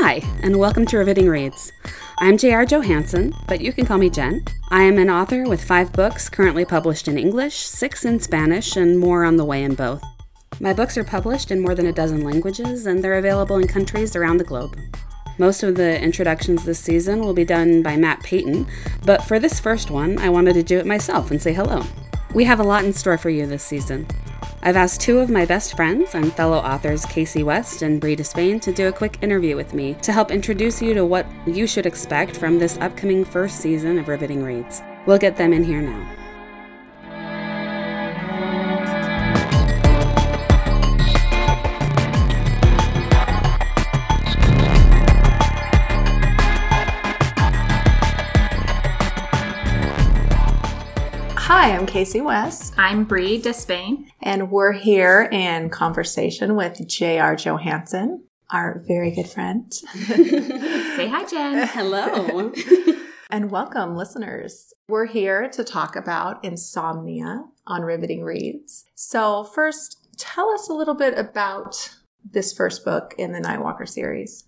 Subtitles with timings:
[0.00, 1.72] Hi, and welcome to Riveting Reads.
[2.18, 2.66] I'm J.R.
[2.66, 4.44] Johansson, but you can call me Jen.
[4.68, 8.98] I am an author with five books currently published in English, six in Spanish, and
[8.98, 10.02] more on the way in both.
[10.60, 14.14] My books are published in more than a dozen languages, and they're available in countries
[14.14, 14.78] around the globe.
[15.38, 18.66] Most of the introductions this season will be done by Matt Payton,
[19.06, 21.82] but for this first one, I wanted to do it myself and say hello.
[22.34, 24.06] We have a lot in store for you this season.
[24.66, 28.60] I've asked two of my best friends and fellow authors, Kasie West and Bree Despain,
[28.62, 31.86] to do a quick interview with me to help introduce you to what you should
[31.86, 34.82] expect from this upcoming first season of Riveting Reads.
[35.06, 36.25] We'll get them in here now.
[51.48, 54.06] Hi, I'm Kasie West, I'm Bree Despain.
[54.20, 57.36] and we're here in conversation with J.R.
[57.36, 59.72] Johansson, our very good friend.
[59.72, 61.68] Say hi, Jen.
[61.68, 62.52] Hello.
[63.30, 64.74] and welcome, listeners.
[64.88, 68.84] We're here to talk about insomnia on Riveting Reads.
[68.96, 71.94] So, first, tell us a little bit about
[72.28, 74.46] this first book in the Nightwalker series.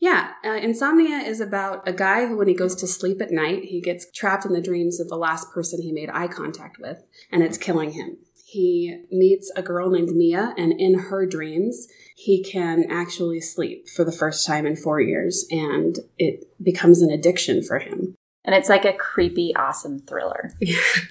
[0.00, 3.64] Yeah, uh, insomnia is about a guy who, when he goes to sleep at night,
[3.64, 7.06] he gets trapped in the dreams of the last person he made eye contact with,
[7.30, 8.16] and it's killing him.
[8.46, 14.02] He meets a girl named Mia, and in her dreams, he can actually sleep for
[14.02, 18.14] the first time in four years, and it becomes an addiction for him.
[18.42, 20.50] And it's like a creepy, awesome thriller.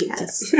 [0.00, 0.52] Yes.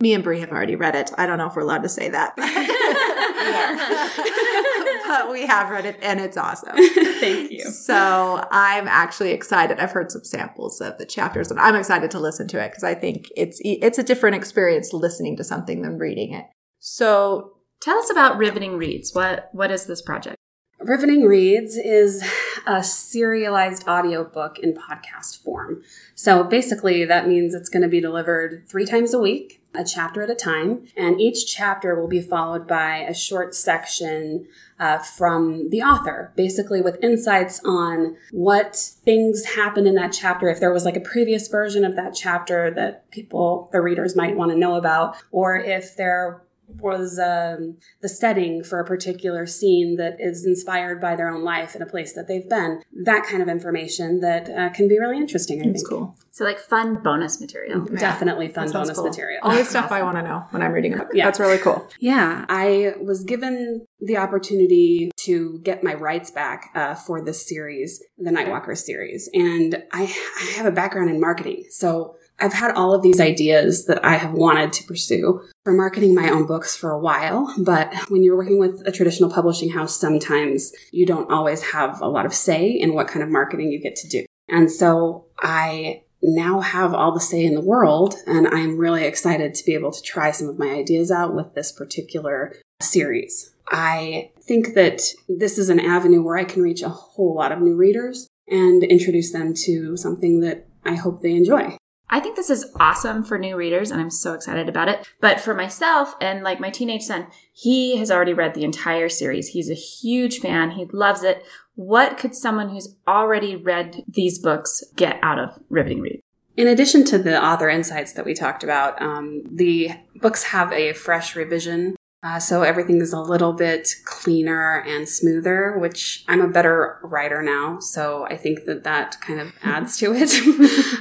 [0.00, 1.10] Me and Bree have already read it.
[1.16, 2.34] I don't know if we're allowed to say that.
[5.12, 6.76] but we have read it and it's awesome.
[6.76, 7.64] Thank you.
[7.70, 9.78] So I'm actually excited.
[9.78, 12.84] I've heard some samples of the chapters and I'm excited to listen to it because
[12.84, 16.46] I think it's it's a different experience listening to something than reading it.
[16.80, 19.12] So Tell us about Riveting Reads.
[19.12, 20.36] What What is this project?
[20.78, 22.22] Riveting Reads is
[22.66, 25.82] a serialized audiobook in podcast form.
[26.14, 30.22] So basically, that means it's going to be delivered three times a week, a chapter
[30.22, 34.46] at a time, and each chapter will be followed by a short section
[34.78, 40.60] uh, from the author, basically with insights on what things happened in that chapter, if
[40.60, 44.50] there was like a previous version of that chapter that people, the readers might want
[44.50, 46.42] to know about, or if there
[46.80, 51.74] was um, the setting for a particular scene that is inspired by their own life
[51.74, 52.82] in a place that they've been.
[53.04, 55.60] That kind of information that uh, can be really interesting.
[55.60, 55.88] I it's think.
[55.88, 56.16] cool.
[56.30, 57.84] So, like fun bonus material.
[57.84, 59.08] Definitely fun bonus cool.
[59.08, 59.40] material.
[59.42, 61.08] Only stuff I want to know when I'm reading a book.
[61.12, 61.26] Yeah.
[61.26, 61.86] That's really cool.
[62.00, 68.02] Yeah, I was given the opportunity to get my rights back uh, for this series,
[68.18, 72.92] the Nightwalker series, and I, I have a background in marketing, so I've had all
[72.92, 76.90] of these ideas that I have wanted to pursue for marketing my own books for
[76.90, 77.54] a while.
[77.56, 82.08] But when you're working with a traditional publishing house, sometimes you don't always have a
[82.08, 84.26] lot of say in what kind of marketing you get to do.
[84.48, 89.54] And so I now have all the say in the world, and I'm really excited
[89.54, 93.54] to be able to try some of my ideas out with this particular series.
[93.68, 97.60] I think that this is an avenue where I can reach a whole lot of
[97.60, 101.76] new readers and introduce them to something that I hope they enjoy.
[102.10, 105.08] I think this is awesome for new readers, and I'm so excited about it.
[105.20, 109.48] But for myself and like my teenage son, he has already read the entire series.
[109.48, 110.72] He's a huge fan.
[110.72, 111.42] He loves it.
[111.74, 116.20] What could someone who's already read these books get out of Riveting Read?
[116.54, 120.92] In addition to the author insights that we talked about, um, the books have a
[120.92, 121.96] fresh revision.
[122.24, 127.42] Uh, so everything is a little bit cleaner and smoother, which I'm a better writer
[127.42, 127.80] now.
[127.80, 130.32] So I think that that kind of adds to it.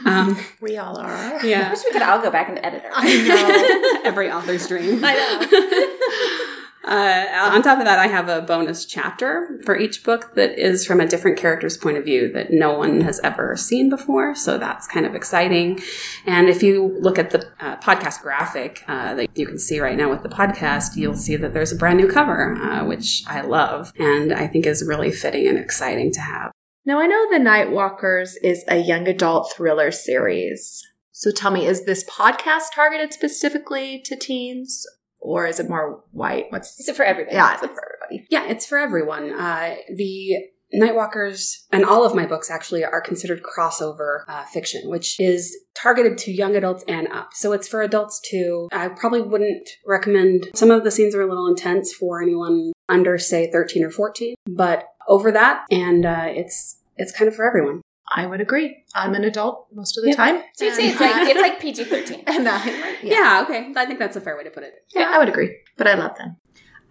[0.08, 1.12] um, We all are.
[1.14, 1.70] I yeah.
[1.70, 4.02] wish we could all go back and edit our I know.
[4.10, 5.02] Every author's dream.
[5.04, 6.48] I know.
[6.84, 10.86] Uh, on top of that, I have a bonus chapter for each book that is
[10.86, 14.34] from a different character's point of view that no one has ever seen before.
[14.34, 15.80] So that's kind of exciting.
[16.26, 19.96] And if you look at the uh, podcast graphic uh, that you can see right
[19.96, 23.42] now with the podcast, you'll see that there's a brand new cover, uh, which I
[23.42, 26.52] love and I think is really fitting and exciting to have.
[26.84, 30.82] Now, I know The Nightwalkers is a young adult thriller series.
[31.12, 34.88] So tell me, is this podcast targeted specifically to teens
[35.22, 36.48] or is it more white?
[36.50, 37.36] What's Is it for everybody?
[37.36, 38.28] Yeah, is it for everybody?
[38.30, 39.32] Yeah, it's for everyone.
[39.32, 40.36] Uh, the
[40.74, 46.18] Nightwalkers and all of my books actually are considered crossover uh, fiction, which is targeted
[46.20, 47.34] to young adults and up.
[47.34, 48.70] So it's for adults too.
[48.72, 50.50] I probably wouldn't recommend.
[50.56, 54.36] Some of the scenes are a little intense for anyone under, say, thirteen or fourteen,
[54.50, 57.82] but over that, and uh, it's it's kind of for everyone.
[58.14, 58.84] I would agree.
[58.94, 60.16] I'm an adult most of the Yeah.
[60.16, 60.44] time.
[60.56, 62.24] So you'd say it's like it's like PG thirteen.
[62.28, 62.96] Yeah.
[63.02, 63.44] yeah.
[63.44, 63.72] okay.
[63.76, 64.74] I think that's a fair way to put it.
[64.94, 65.58] yeah, I would agree.
[65.78, 66.36] But I love them.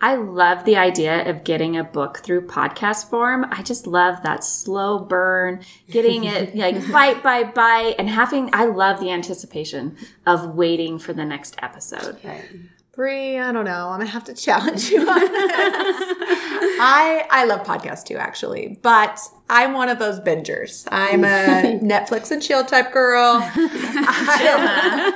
[0.03, 3.45] I love the idea of getting a book through podcast form.
[3.51, 8.65] I just love that slow burn, getting it like bite by bite and having, I
[8.65, 12.17] love the anticipation of waiting for the next episode.
[12.25, 12.47] Right.
[12.95, 13.91] Bree, I don't know.
[13.91, 16.60] I'm gonna have to challenge you on this.
[16.83, 20.89] I I love podcasts too, actually, but I'm one of those bingers.
[20.91, 23.41] I'm a Netflix and chill type girl.
[23.43, 25.13] I,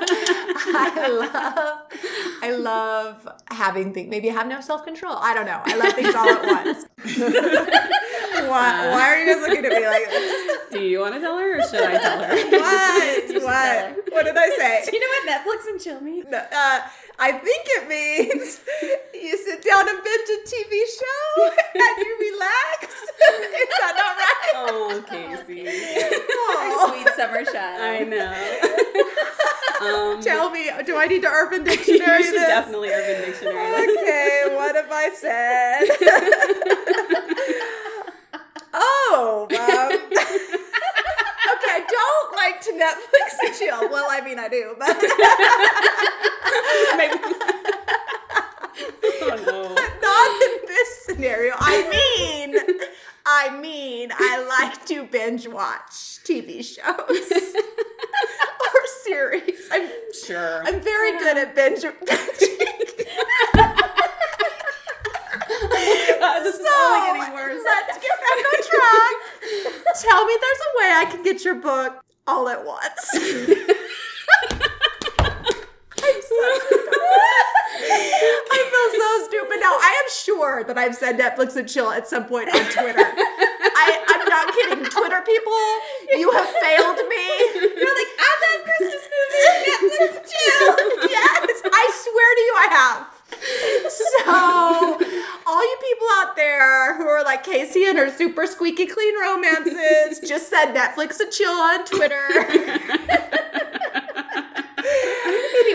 [0.95, 1.79] I love
[2.43, 4.11] I love having things.
[4.11, 5.15] Maybe I have no self control.
[5.17, 5.61] I don't know.
[5.65, 6.85] I love things all at once.
[8.51, 10.59] why, why are you guys looking at me like this?
[10.73, 12.35] Do you want to tell her or should I tell her?
[12.51, 13.43] What?
[13.43, 14.13] What?
[14.13, 14.85] What did I say?
[14.91, 16.25] Do you know what Netflix and chill mean?
[16.29, 16.81] No, uh,
[17.19, 18.61] I think it means
[19.65, 22.85] sit down and binge a TV show and you relax.
[22.95, 24.53] Is that not right?
[24.57, 25.67] Oh, Kasie.
[26.31, 26.89] Aw.
[26.89, 27.81] Sweet summer shot.
[27.81, 28.33] I know.
[30.15, 32.49] um, Tell me, do I need to Urban Dictionary you should this?
[32.49, 33.57] definitely Urban Dictionary.
[33.57, 35.89] Okay, what have I said?
[38.75, 39.93] oh, um,
[41.55, 43.89] okay, I don't like to Netflix and chill.
[43.91, 44.97] Well, I mean, I do, but
[51.15, 51.55] scenario.
[51.59, 52.57] I mean,
[53.27, 59.69] I mean, I like to binge watch TV shows or series.
[59.73, 59.89] I'm
[60.27, 60.63] Sure.
[60.65, 61.83] I'm very good at binge.
[61.83, 61.93] God,
[66.23, 67.63] uh, this is So, only getting worse.
[67.65, 69.17] let's get back on track.
[70.01, 73.11] Tell me there's a way I can get your book all at once.
[76.07, 76.84] I'm so
[77.95, 79.75] I feel so stupid now.
[79.79, 83.01] I am sure that I've said Netflix and chill at some point on Twitter.
[83.01, 84.85] I, I'm not kidding.
[84.91, 85.63] Twitter people,
[86.15, 87.27] you have failed me.
[87.79, 90.75] You're like, I love Christmas movies, Netflix and chill.
[91.15, 93.07] Yes, I swear to you, I have.
[93.91, 94.33] So,
[95.47, 100.21] all you people out there who are like Kasie and her super squeaky clean romances,
[100.29, 102.29] just said Netflix and chill on Twitter.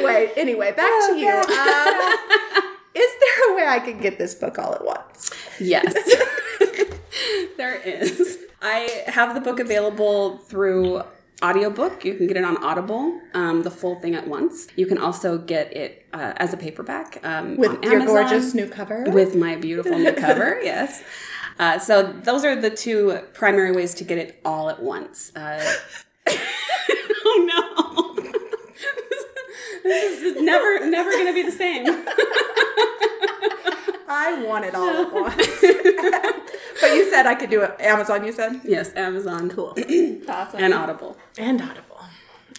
[0.10, 1.30] anyway, anyway, back to you.
[1.30, 5.32] Um, is there a way I can get this book all at once?
[5.60, 5.94] Yes.
[7.58, 8.38] there is.
[8.62, 11.04] I have the book available through
[11.42, 12.04] audiobook.
[12.04, 14.68] You can get it on Audible, um, the full thing at once.
[14.76, 18.68] You can also get it uh, as a paperback um, With on your gorgeous new
[18.68, 19.06] cover?
[19.10, 20.60] with my beautiful new cover.
[20.62, 21.04] Yes.
[21.58, 25.32] Uh, so those are the two primary ways to get it all at once.
[25.36, 25.76] Uh,
[26.28, 26.38] oh.
[29.90, 31.86] This is never, never going to be the same.
[34.12, 35.36] I want it all at once.
[36.82, 37.76] but you said I could do it.
[37.80, 38.62] Amazon, you said?
[38.64, 39.50] Yes, Amazon.
[39.50, 39.76] Cool.
[40.28, 40.60] Awesome.
[40.64, 41.18] And Audible.
[41.38, 42.00] And Audible.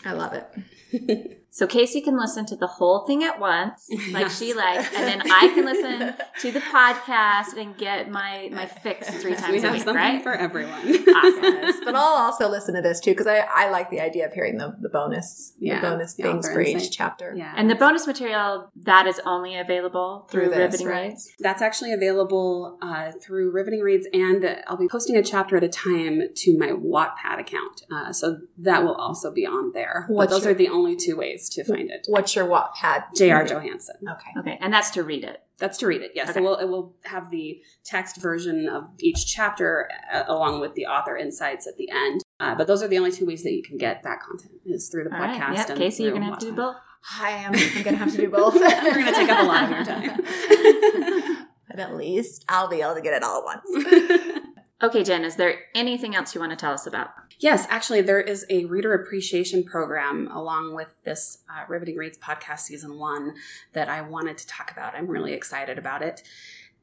[0.05, 1.37] I love it.
[1.61, 4.39] So Kasie can listen to the whole thing at once, like Yes.
[4.39, 9.11] she likes, and then I can listen to the podcast and get my my fix
[9.21, 10.23] three times we a have week, something right?
[10.23, 10.81] for everyone.
[10.81, 11.85] Awesome.
[11.85, 14.57] But I'll also listen to this too because I, I like the idea of hearing
[14.57, 17.35] the, the bonus Yeah, the bonus the things for each chapter.
[17.37, 17.53] yeah.
[17.57, 21.09] And the bonus material that is only available through, Through this, Riveting right?
[21.11, 21.31] Reads.
[21.41, 25.69] That's actually available uh, through Riveting Reads, and I'll be posting a chapter at a
[25.69, 27.83] time to my Wattpad account.
[27.93, 30.09] Uh, so that will also be on there.
[30.09, 32.07] But those your- are the only two ways to find it.
[32.09, 33.15] What's your Wattpad?
[33.17, 33.45] J.R.
[33.47, 33.97] Johansson.
[34.09, 34.31] Okay.
[34.39, 35.43] Okay, and that's to read it.
[35.59, 36.13] That's to read it.
[36.15, 36.41] Yes, Okay.
[36.41, 36.57] it will.
[36.57, 41.67] It will have the text version of each chapter uh, along with the author insights
[41.67, 42.23] at the end.
[42.41, 44.89] Uh, but those are the only two ways that you can get that content is
[44.89, 45.39] through the All right.
[45.41, 45.55] podcast.
[45.57, 45.71] Yep.
[45.71, 46.57] and Kasie, you're gonna have to do Wattpad.
[46.57, 46.77] both.
[47.21, 47.55] I am.
[47.55, 48.55] I'm gonna have to do both.
[48.55, 48.61] We're
[48.95, 51.47] gonna take up a lot of your time.
[51.69, 54.41] but at least I'll be able to get it all at once.
[54.83, 57.11] Okay, Jen, is there anything else you want to tell us about?
[57.41, 62.61] Yes, actually, there is a reader appreciation program along with this uh, Riveting Reads podcast
[62.61, 63.33] season one
[63.73, 64.95] that I wanted to talk about.
[64.95, 66.23] I'm really excited about it.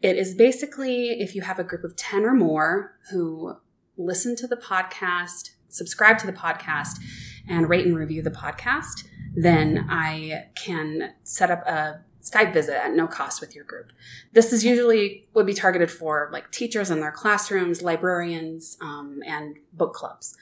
[0.02, 3.58] It is basically if you have a group of 10 or more who
[3.98, 6.98] listen to the podcast, subscribe to the podcast,
[7.48, 9.04] and rate and review the podcast,
[9.36, 13.92] then I can set up a Skype visit at no cost with your group.
[14.34, 19.58] This is usually would be targeted for like teachers in their classrooms, librarians, um, and
[19.72, 20.36] book clubs.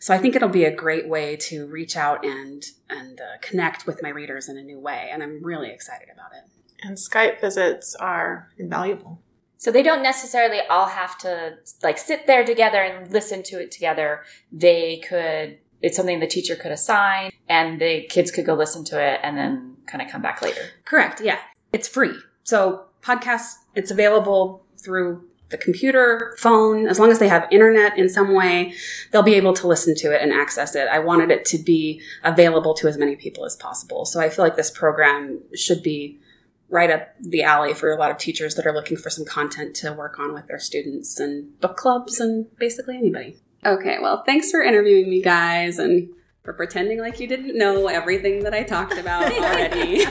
[0.00, 3.86] So I think it'll be a great way to reach out and and uh, connect
[3.86, 6.44] with my readers in a new way, and I'm really excited about it.
[6.82, 9.20] and Skype visits are invaluable.
[9.58, 13.70] So they don't necessarily all have to like sit there together and listen to it
[13.70, 14.22] together.
[14.50, 19.00] They could it's something the teacher could assign and the kids could go listen to
[19.00, 20.62] it and then kind of come back later.
[20.84, 21.20] Correct.
[21.20, 21.38] Yeah,
[21.72, 22.14] it's free.
[22.42, 28.08] So podcasts, it's available through the computer, phone, as long as they have internet in
[28.08, 28.72] some way,
[29.10, 30.86] they'll be able to listen to it and access it.
[30.88, 34.04] I wanted it to be available to as many people as possible.
[34.04, 36.20] So I feel like this program should be
[36.68, 39.74] right up the alley for a lot of teachers that are looking for some content
[39.74, 43.36] to work on with their students and book clubs and basically anybody.
[43.64, 46.08] Okay, well, thanks for interviewing me, guys, and
[46.42, 50.04] for pretending like you didn't know everything that I talked about already.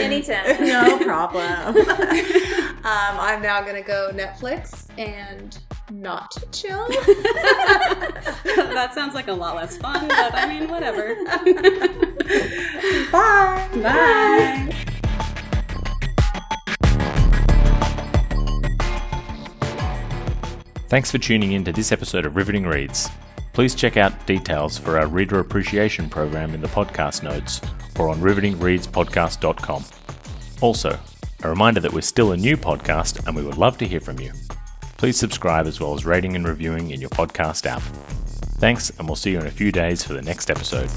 [0.00, 0.64] Anytime.
[0.64, 1.76] No problem.
[1.76, 5.58] um, I'm now going to go Netflix and
[5.90, 6.86] not chill.
[8.74, 11.14] that sounds like a lot less fun, but I mean, whatever.
[13.12, 13.68] Bye.
[13.82, 14.70] Bye.
[20.94, 23.10] Thanks for tuning in to this episode of Riveting Reads.
[23.52, 27.60] Please check out details for our Reader Appreciation Program in the podcast notes
[27.98, 29.84] or on rivetingreadspodcast.com.
[30.60, 30.96] Also,
[31.42, 34.20] a reminder that we're still a new podcast and we would love to hear from
[34.20, 34.30] you.
[34.96, 37.82] Please subscribe as well as rating and reviewing in your podcast app.
[38.60, 40.90] Thanks, and we'll see you in a few days for the next episode.